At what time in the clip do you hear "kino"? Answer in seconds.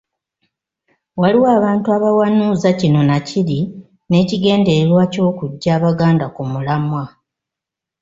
2.79-2.99